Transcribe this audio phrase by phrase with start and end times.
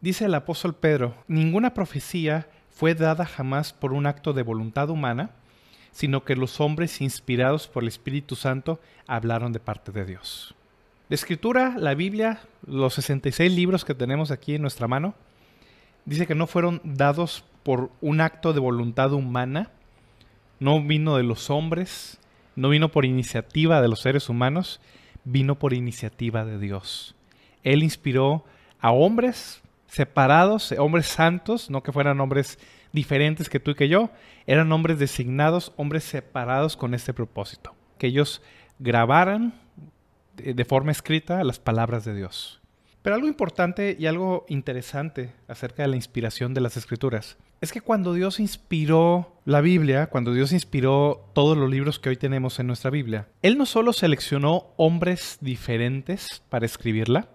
[0.00, 5.30] Dice el apóstol Pedro, ninguna profecía fue dada jamás por un acto de voluntad humana,
[5.90, 10.54] sino que los hombres inspirados por el Espíritu Santo hablaron de parte de Dios.
[11.08, 15.14] La escritura, la Biblia, los 66 libros que tenemos aquí en nuestra mano,
[16.04, 19.70] dice que no fueron dados por un acto de voluntad humana,
[20.60, 22.18] no vino de los hombres,
[22.54, 24.80] no vino por iniciativa de los seres humanos,
[25.24, 27.14] vino por iniciativa de Dios.
[27.62, 28.44] Él inspiró
[28.78, 32.58] a hombres separados, hombres santos, no que fueran hombres
[32.92, 34.10] diferentes que tú y que yo,
[34.46, 38.42] eran hombres designados, hombres separados con este propósito, que ellos
[38.78, 39.54] grabaran
[40.36, 42.60] de forma escrita las palabras de Dios.
[43.02, 47.80] Pero algo importante y algo interesante acerca de la inspiración de las escrituras es que
[47.80, 52.66] cuando Dios inspiró la Biblia, cuando Dios inspiró todos los libros que hoy tenemos en
[52.66, 57.28] nuestra Biblia, Él no solo seleccionó hombres diferentes para escribirla,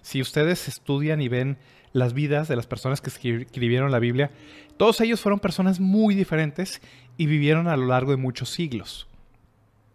[0.00, 1.58] si ustedes estudian y ven
[1.96, 4.30] las vidas de las personas que escribieron la Biblia,
[4.76, 6.82] todos ellos fueron personas muy diferentes
[7.16, 9.08] y vivieron a lo largo de muchos siglos.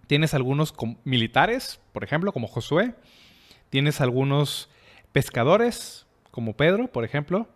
[0.07, 2.95] Tienes algunos militares, por ejemplo, como Josué.
[3.69, 4.67] Tienes algunos
[5.11, 7.47] pescadores, como Pedro, por ejemplo.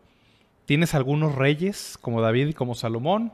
[0.65, 3.33] Tienes algunos reyes, como David y como Salomón.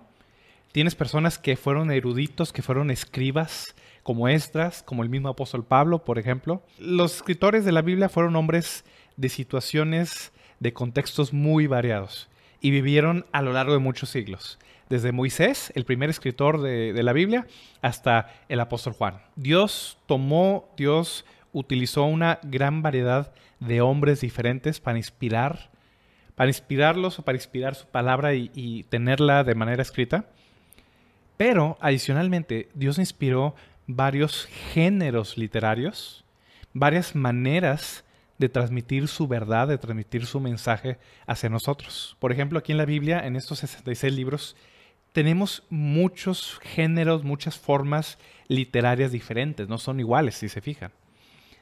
[0.71, 6.05] Tienes personas que fueron eruditos, que fueron escribas, como Esdras, como el mismo apóstol Pablo,
[6.05, 6.63] por ejemplo.
[6.79, 8.85] Los escritores de la Biblia fueron hombres
[9.17, 12.29] de situaciones de contextos muy variados
[12.61, 17.13] y vivieron a lo largo de muchos siglos, desde Moisés, el primer escritor de, la
[17.13, 17.47] Biblia,
[17.81, 19.21] hasta el apóstol Juan.
[19.35, 25.71] Dios tomó, Dios utilizó una gran variedad de hombres diferentes para inspirar,
[26.35, 30.25] para inspirarlos o para inspirar su palabra y, y tenerla de manera escrita.
[31.37, 33.55] Pero adicionalmente, Dios inspiró
[33.87, 36.23] varios géneros literarios,
[36.73, 38.03] varias maneras
[38.41, 40.97] de transmitir su verdad, de transmitir su mensaje
[41.27, 42.17] hacia nosotros.
[42.19, 44.55] Por ejemplo, aquí en la Biblia, en estos 66 libros,
[45.13, 50.91] tenemos muchos géneros, muchas formas literarias diferentes, no son iguales si se fijan.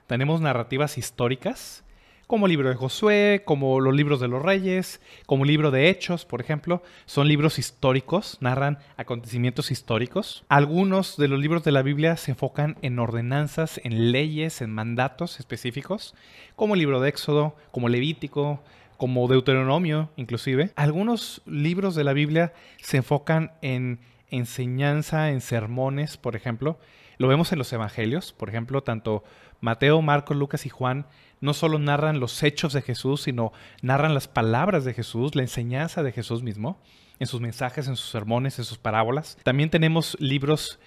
[0.08, 1.84] Tenemos narrativas históricas,
[2.30, 5.90] como el libro de Josué, como los libros de los reyes, como el libro de
[5.90, 6.84] Hechos, por ejemplo.
[7.08, 10.46] Son libros históricos, narran acontecimientos históricos.
[10.48, 15.40] Algunos de los libros de la Biblia se enfocan en ordenanzas, en leyes, en mandatos
[15.40, 16.14] específicos,
[16.56, 18.62] como el libro de Éxodo, como Levítico,
[18.98, 20.70] como Deuteronomio inclusive.
[20.76, 24.02] Algunos libros de la Biblia se enfocan en
[24.32, 26.80] enseñanza, en sermones, por ejemplo.
[27.18, 29.24] Lo vemos en los evangelios, por ejemplo, tanto
[29.62, 31.06] Mateo, Marcos, Lucas y Juan
[31.42, 36.04] no solo narran los hechos de Jesús, sino narran las palabras de Jesús, la enseñanza
[36.04, 36.80] de Jesús mismo,
[37.20, 39.38] en sus mensajes, en sus sermones, en sus parábolas.
[39.44, 40.80] También tenemos libros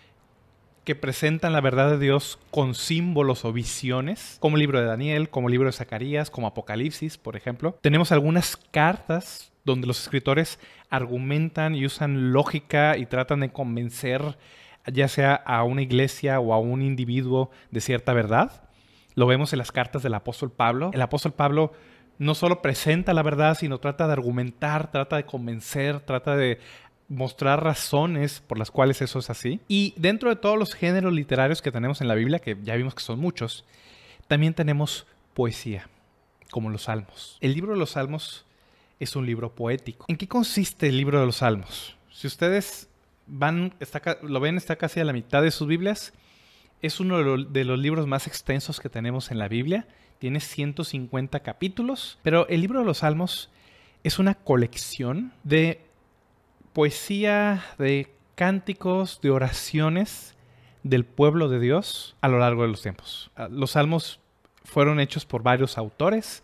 [0.85, 5.31] que presentan la verdad de Dios con símbolos o visiones, como el libro de Daniel,
[5.31, 7.79] como el libro de Zacarías, como Apocalipsis, por ejemplo.
[7.81, 10.59] Tenemos algunas cartas donde los escritores
[10.91, 14.37] argumentan y usan lógica y tratan de convencer
[14.91, 18.69] ya sea a una iglesia o a un individuo de cierta verdad.
[19.15, 20.91] Lo vemos en las cartas del apóstol Pablo.
[20.93, 21.73] El apóstol Pablo
[22.19, 26.59] no solo presenta la verdad, sino trata de argumentar, trata de convencer, trata de
[27.09, 29.61] mostrar razones por las cuales eso es así.
[29.69, 32.95] Y dentro de todos los géneros literarios que tenemos en la Biblia, que ya vimos
[32.95, 33.65] que son muchos,
[34.29, 35.89] también tenemos poesía,
[36.51, 37.39] como los salmos.
[37.41, 38.47] El libro de los salmos
[39.03, 40.07] es un libro poético.
[40.09, 41.97] ¿En qué consiste el libro de los salmos?
[42.11, 42.89] Si ustedes
[43.27, 43.75] van,
[44.23, 46.13] lo ven, está casi a la mitad de sus Biblias
[46.83, 49.87] es uno de los libros más extensos que tenemos en la Biblia.
[50.19, 53.51] Tiene 150 capítulos, pero el libro de los Salmos
[54.03, 55.81] es una colección de
[56.73, 60.35] poesía, de cánticos, de oraciones
[60.83, 63.31] del pueblo de Dios a lo largo de los tiempos.
[63.37, 64.19] Ah, los salmos
[64.65, 66.43] fueron hechos por varios autores,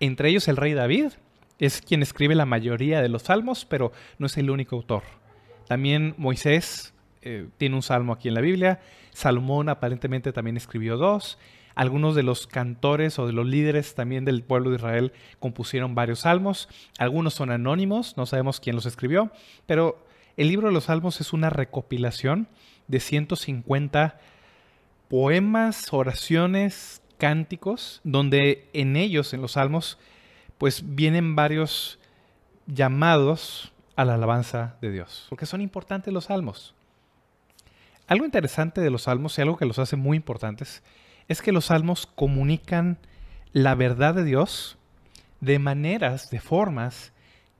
[0.00, 1.12] entre ellos el rey David,
[1.58, 5.02] es quien escribe la mayoría de los salmos, pero no es el único autor.
[5.66, 8.80] También Moisés eh, tiene un salmo aquí en la Biblia.
[9.12, 11.38] Salomón aparentemente también escribió dos.
[11.74, 16.20] Algunos de los cantores o de los líderes también del pueblo de Israel compusieron varios
[16.20, 16.68] salmos.
[16.98, 19.30] Algunos son anónimos, no sabemos quién los escribió,
[19.66, 20.04] pero
[20.36, 22.48] el libro de los salmos es una recopilación
[22.88, 24.20] de 150
[25.08, 29.98] poemas, oraciones, cánticos donde en ellos, en los salmos,
[30.58, 31.98] pues vienen varios
[32.66, 36.74] llamados a la alabanza de Dios, porque son importantes los salmos.
[38.06, 40.82] Algo interesante de los salmos y algo que los hace muy importantes
[41.28, 42.98] es que los salmos comunican
[43.52, 44.78] la verdad de Dios
[45.40, 47.12] de maneras, de formas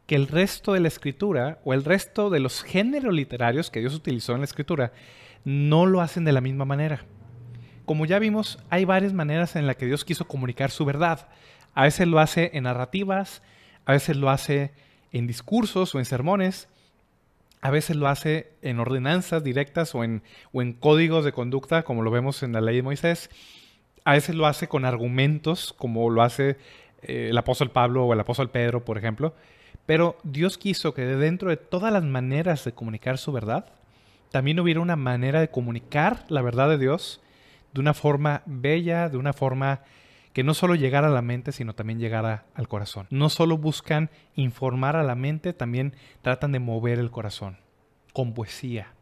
[0.07, 3.95] que el resto de la escritura o el resto de los géneros literarios que Dios
[3.95, 4.93] utilizó en la escritura
[5.45, 7.05] no lo hacen de la misma manera.
[7.85, 11.29] Como ya vimos, hay varias maneras en las que Dios quiso comunicar su verdad.
[11.79, 13.41] A veces lo hace en narrativas,
[13.85, 14.73] a veces lo hace
[15.13, 16.67] en discursos o en sermones,
[17.61, 22.03] a veces lo hace en ordenanzas directas o en, o en códigos de conducta, como
[22.03, 23.31] lo vemos en la ley de Moisés.
[24.05, 26.57] A veces lo hace con argumentos, como lo hace
[27.03, 29.37] eh, el apóstol Pablo o el apóstol Pedro, por ejemplo.
[29.87, 33.67] Pero Dios quiso que dentro de todas las maneras de comunicar su verdad,
[34.33, 37.21] también hubiera una manera de comunicar la verdad de Dios
[37.73, 39.83] de una forma bella, de una forma
[40.39, 43.09] que no solo llegara a la mente, sino también llegara al corazón.
[43.11, 47.59] No solo buscan informar a la mente, también tratan de mover el corazón
[48.13, 48.95] con poesía.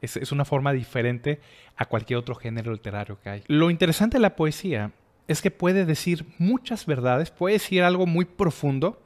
[0.00, 1.42] Es, una forma diferente
[1.76, 3.42] a cualquier otro género literario que hay.
[3.48, 4.92] Lo interesante de la poesía
[5.26, 9.02] es que puede decir muchas verdades, puede decir algo muy profundo,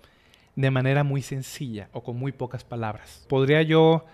[0.54, 3.26] de manera muy sencilla o con muy pocas palabras.
[3.28, 4.06] Podría yo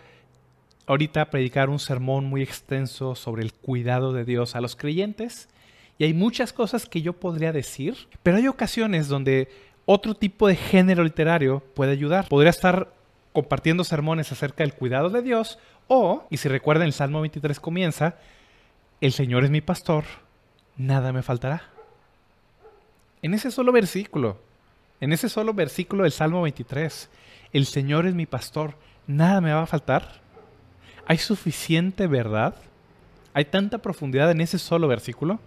[0.86, 5.50] ahorita predicar un sermón muy extenso sobre el cuidado de Dios a los creyentes
[5.98, 9.48] y hay muchas cosas que yo podría decir, pero hay ocasiones donde
[9.84, 12.28] otro tipo de género literario puede ayudar.
[12.28, 12.92] Podría estar
[13.32, 15.58] compartiendo sermones acerca del cuidado de Dios
[15.88, 18.16] o, y si recuerdan el Salmo 23 comienza,
[19.00, 20.04] el Señor es mi pastor,
[20.76, 21.62] nada me faltará.
[23.22, 24.38] En ese solo versículo
[25.00, 27.08] en ese solo versículo del Salmo 23,
[27.52, 28.74] el Señor es mi pastor,
[29.06, 30.20] nada me va a faltar.
[31.06, 32.56] Hay suficiente verdad,
[33.32, 35.38] hay tanta profundidad en ese solo versículo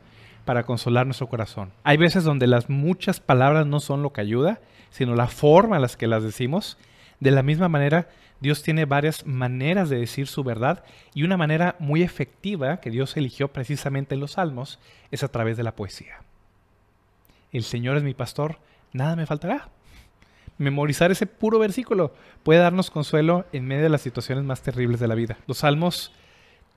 [0.46, 1.72] para consolar nuestro corazón.
[1.84, 4.60] Hay veces donde las muchas palabras no son lo que ayuda,
[4.90, 6.78] sino la forma en las que las decimos.
[7.20, 8.10] De la misma manera,
[8.42, 10.84] Dios tiene varias maneras de decir su verdad
[11.14, 14.80] y una manera muy efectiva que Dios eligió precisamente en los salmos
[15.12, 16.24] es a través de la poesía.
[17.52, 18.58] El Señor es mi pastor,
[18.94, 19.70] nada me faltará.
[20.58, 25.08] Memorizar ese puro versículo puede darnos consuelo en medio de las situaciones más terribles de
[25.08, 25.38] la vida.
[25.48, 26.12] Los salmos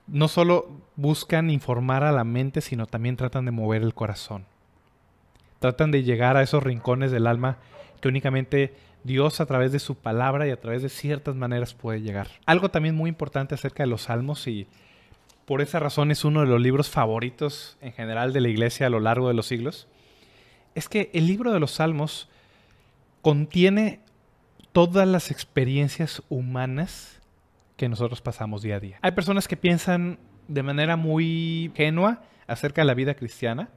[0.07, 4.45] no solo buscan informar a la mente, sino también tratan de mover el corazón.
[5.59, 7.57] Tratan de llegar a esos rincones del alma
[8.01, 8.73] que únicamente
[9.03, 12.27] Dios a través de su palabra y a través de ciertas maneras puede llegar.
[12.45, 14.67] Algo también muy importante acerca de los salmos y
[15.45, 18.89] por esa razón es uno de los libros favoritos en general de la iglesia a
[18.89, 19.87] lo largo de los siglos
[20.75, 22.27] es que el libro de los Salmos
[23.21, 24.01] contiene
[24.73, 27.21] todas las experiencias humanas
[27.77, 28.99] que nosotros pasamos día a día.
[29.01, 33.69] Hay personas que piensan de manera muy genua acerca de la vida cristiana.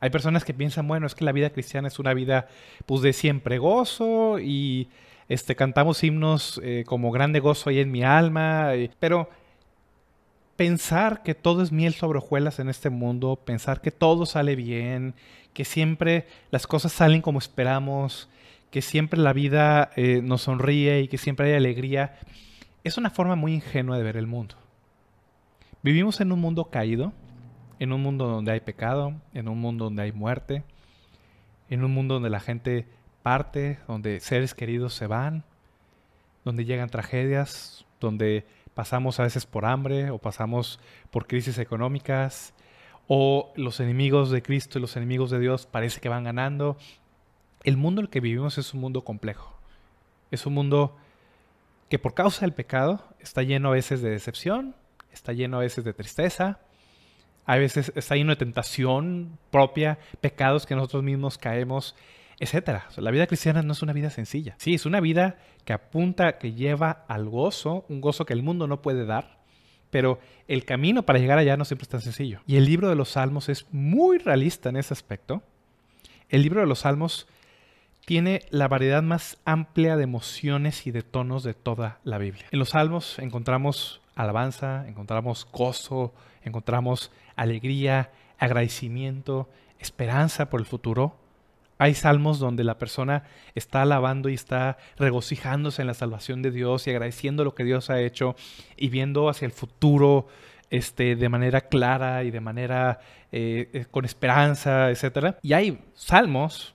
[0.00, 2.48] Hay personas que piensan, bueno, es que la vida cristiana es una vida
[2.84, 4.88] pues de siempre gozo y
[5.28, 9.28] este, cantamos himnos eh, como grande gozo ahí en mi alma, pero
[10.56, 15.14] pensar que todo es miel sobre hojuelas en este mundo, pensar que todo sale bien,
[15.52, 18.28] que siempre las cosas salen como esperamos,
[18.70, 22.18] que siempre la vida eh, nos sonríe y que siempre hay alegría,
[22.86, 24.54] es una forma muy ingenua de ver el mundo.
[25.82, 27.12] Vivimos en un mundo caído,
[27.80, 30.62] en un mundo donde hay pecado, en un mundo donde hay muerte,
[31.68, 32.86] en un mundo donde la gente
[33.24, 35.42] parte, donde seres queridos se van,
[36.44, 40.78] donde llegan tragedias, donde pasamos a veces por hambre o pasamos
[41.10, 42.54] por crisis económicas
[43.08, 46.76] o los enemigos de Cristo y los enemigos de Dios parece que van ganando.
[47.64, 49.58] El mundo en el que vivimos es un mundo complejo.
[50.30, 50.96] Es un mundo
[51.88, 54.74] que por causa del pecado está lleno a veces de decepción,
[55.12, 56.60] está lleno a veces de tristeza,
[57.44, 61.94] a veces está lleno de tentación propia, pecados que nosotros mismos caemos
[62.38, 62.88] etcétera.
[62.96, 64.54] la vida cristiana no es una vida sencilla.
[64.58, 68.66] Sí, es una vida que apunta, que lleva al gozo, un gozo que el mundo
[68.66, 69.38] no puede dar,
[69.90, 72.40] pero el camino para llegar allá no siempre es tan sencillo.
[72.46, 75.42] Y el libro de los Salmos es muy realista en ese aspecto.
[76.28, 77.26] El libro de los Salmos
[78.06, 82.46] tiene la variedad más amplia de emociones y de tonos de toda la Biblia.
[82.50, 91.16] En los Salmos encontramos alabanza, encontramos gozo, encontramos alegría, agradecimiento, esperanza por el futuro,
[91.78, 96.86] hay salmos donde la persona está alabando y está regocijándose en la salvación de Dios
[96.86, 98.34] y agradeciendo lo que Dios ha hecho
[98.76, 100.26] y viendo hacia el futuro
[100.70, 105.36] este, de manera clara y de manera eh, eh, con esperanza, etc.
[105.42, 106.74] Y hay salmos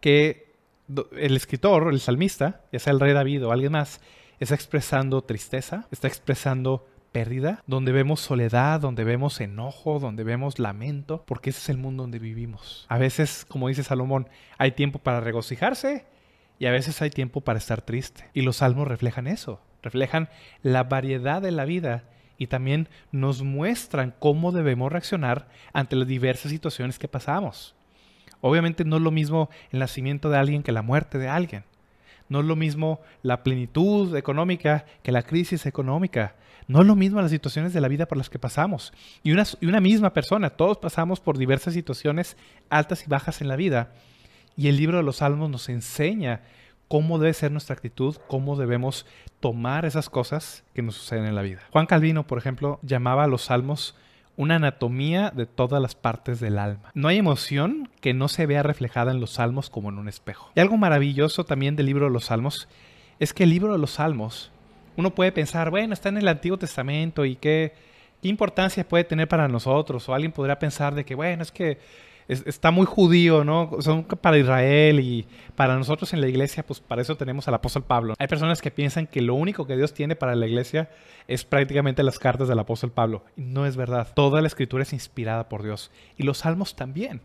[0.00, 0.43] que
[0.88, 4.00] el escritor, el salmista, ya sea el rey David o alguien más,
[4.40, 11.22] está expresando tristeza, está expresando pérdida, donde vemos soledad, donde vemos enojo, donde vemos lamento,
[11.26, 12.86] porque ese es el mundo donde vivimos.
[12.88, 16.06] A veces, como dice Salomón, hay tiempo para regocijarse
[16.58, 18.28] y a veces hay tiempo para estar triste.
[18.34, 20.28] Y los salmos reflejan eso, reflejan
[20.62, 22.04] la variedad de la vida
[22.36, 27.76] y también nos muestran cómo debemos reaccionar ante las diversas situaciones que pasamos.
[28.46, 31.64] Obviamente no es lo mismo el nacimiento de alguien que la muerte de alguien.
[32.28, 36.34] No es lo mismo la plenitud económica que la crisis económica.
[36.68, 38.92] No es lo mismo las situaciones de la vida por las que pasamos.
[39.22, 42.36] Y una, y una misma persona, todos pasamos por diversas situaciones
[42.68, 43.92] altas y bajas en la vida.
[44.58, 46.42] Y el libro de los Salmos nos enseña
[46.86, 49.06] cómo debe ser nuestra actitud, cómo debemos
[49.40, 51.62] tomar esas cosas que nos suceden en la vida.
[51.70, 53.96] Juan Calvino, por ejemplo, llamaba a los salmos
[54.36, 56.90] una anatomía de todas las partes del alma.
[56.94, 60.50] No hay emoción que no se vea reflejada en los salmos como en un espejo.
[60.54, 62.68] Y algo maravilloso también del libro de los salmos
[63.20, 64.50] es que el libro de los salmos,
[64.96, 67.74] uno puede pensar, bueno, está en el Antiguo Testamento y qué,
[68.22, 70.08] qué importancia puede tener para nosotros.
[70.08, 71.78] O alguien podría pensar de que, bueno, es que
[72.28, 73.70] está muy judío, ¿no?
[73.80, 75.26] Son para Israel y
[75.56, 78.14] para nosotros en la iglesia, pues para eso tenemos al apóstol Pablo.
[78.18, 80.90] Hay personas que piensan que lo único que Dios tiene para la iglesia
[81.28, 83.24] es prácticamente las cartas del apóstol Pablo.
[83.36, 84.08] No es verdad.
[84.14, 85.90] Toda la escritura es inspirada por Dios.
[86.16, 87.20] Y los salmos también.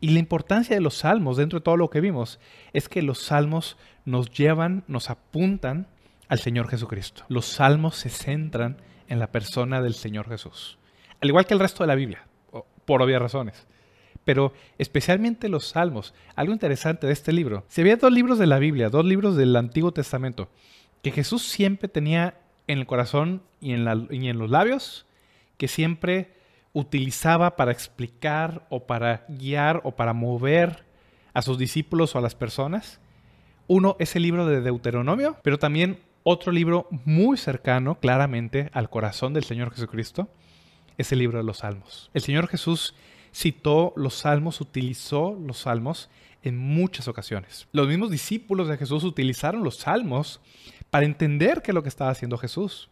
[0.00, 2.40] Y la importancia de los salmos, dentro de todo lo que vimos,
[2.72, 5.86] es que los salmos nos llevan, nos apuntan
[6.28, 7.24] al Señor Jesucristo.
[7.28, 8.78] Los salmos se centran
[9.08, 10.78] en la persona del Señor Jesús.
[11.20, 12.26] Al igual que el resto de la Biblia,
[12.84, 13.66] por obvias razones
[14.24, 16.14] pero especialmente los salmos.
[16.34, 17.64] Algo interesante de este libro.
[17.68, 20.48] Si había dos libros de la Biblia, dos libros del Antiguo Testamento,
[21.02, 25.06] que Jesús siempre tenía en el corazón y en, en los labios,
[25.58, 26.32] que siempre
[26.72, 30.84] utilizaba para explicar o para guiar o para mover
[31.32, 33.00] a sus discípulos o a las personas.
[33.66, 39.34] Uno es el libro de Deuteronomio, pero también otro libro muy cercano claramente al corazón
[39.34, 40.28] del Señor Jesucristo
[40.96, 42.10] es el libro de los Salmos.
[42.14, 42.94] El Señor Jesús
[43.34, 46.08] citó los salmos, utilizó los salmos
[46.42, 47.66] en muchas ocasiones.
[47.72, 50.40] Los mismos discípulos de Jesús utilizaron los salmos
[50.90, 52.90] para entender qué es lo que estaba haciendo Jesús.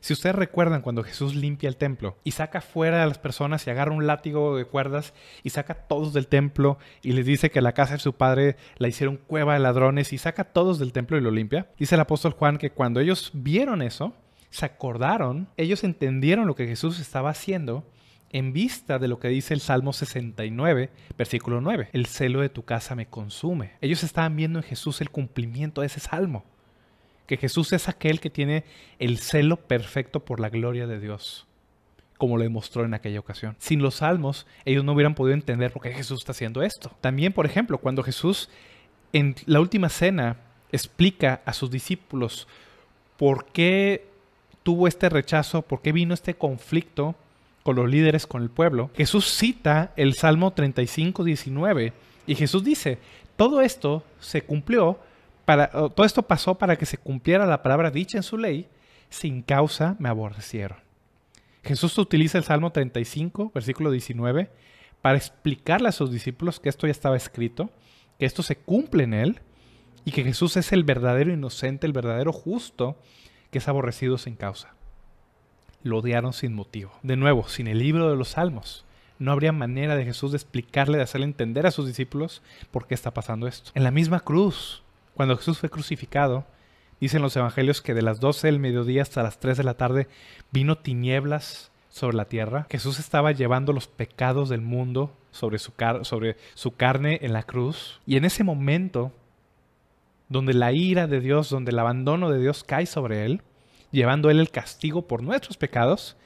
[0.00, 3.70] Si ustedes recuerdan cuando Jesús limpia el templo y saca fuera a las personas y
[3.70, 7.62] agarra un látigo de cuerdas y saca a todos del templo y les dice que
[7.62, 10.92] la casa de su padre la hicieron cueva de ladrones y saca a todos del
[10.92, 14.12] templo y lo limpia, dice el apóstol Juan que cuando ellos vieron eso,
[14.50, 17.82] se acordaron, ellos entendieron lo que Jesús estaba haciendo
[18.34, 21.90] en vista de lo que dice el Salmo 69, versículo 9.
[21.92, 23.74] El celo de tu casa me consume.
[23.80, 26.44] Ellos estaban viendo en Jesús el cumplimiento de ese salmo.
[27.28, 28.64] Que Jesús es aquel que tiene
[28.98, 31.46] el celo perfecto por la gloria de Dios,
[32.18, 33.54] como lo demostró en aquella ocasión.
[33.60, 36.90] Sin los salmos, ellos no hubieran podido entender por qué Jesús está haciendo esto.
[37.00, 38.50] También, por ejemplo, cuando Jesús
[39.12, 40.38] en la última cena
[40.72, 42.48] explica a sus discípulos
[43.16, 44.08] por qué
[44.64, 47.14] tuvo este rechazo, por qué vino este conflicto
[47.64, 51.94] con los líderes, con el pueblo, Jesús cita el Salmo 35, 19
[52.26, 52.98] y Jesús dice,
[53.36, 54.98] todo esto se cumplió,
[55.46, 58.68] para, todo esto pasó para que se cumpliera la palabra dicha en su ley,
[59.08, 60.76] sin causa me aborrecieron.
[61.62, 64.50] Jesús utiliza el Salmo 35, versículo 19,
[65.00, 67.70] para explicarle a sus discípulos que esto ya estaba escrito,
[68.18, 69.40] que esto se cumple en él
[70.04, 72.98] y que Jesús es el verdadero inocente, el verdadero justo,
[73.50, 74.74] que es aborrecido sin causa
[75.84, 76.90] lo odiaron sin motivo.
[77.02, 78.84] De nuevo, sin el libro de los Salmos,
[79.18, 82.94] no habría manera de Jesús de explicarle, de hacerle entender a sus discípulos por qué
[82.94, 83.70] está pasando esto.
[83.74, 84.82] En la misma cruz,
[85.14, 86.44] cuando Jesús fue crucificado,
[87.00, 90.08] dicen los evangelios que de las 12 del mediodía hasta las 3 de la tarde
[90.50, 92.66] vino tinieblas sobre la tierra.
[92.70, 95.72] Jesús estaba llevando los pecados del mundo sobre su,
[96.02, 98.00] sobre su carne en la cruz.
[98.06, 99.12] Y en ese momento,
[100.28, 103.42] donde la ira de Dios, donde el abandono de Dios cae sobre él,
[103.94, 106.16] llevando él el castigo por nuestros pecados,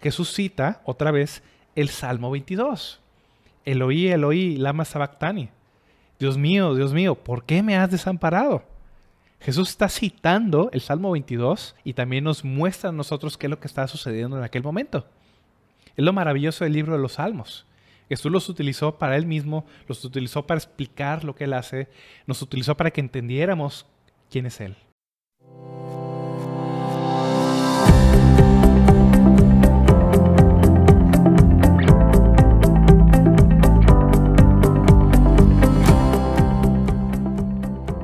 [0.00, 1.42] Jesús cita otra vez
[1.74, 3.00] el Salmo 22.
[3.64, 5.48] Eloí, Eloí, lama sabactani.
[6.18, 8.62] Dios mío, Dios mío, ¿por qué me has desamparado?
[9.40, 13.58] Jesús está citando el Salmo 22 y también nos muestra a nosotros qué es lo
[13.58, 15.06] que está sucediendo en aquel momento.
[15.96, 17.66] Es lo maravilloso del libro de los Salmos.
[18.08, 21.88] Jesús los utilizó para él mismo, los utilizó para explicar lo que él hace,
[22.26, 23.86] nos utilizó para que entendiéramos
[24.30, 24.76] quién es él.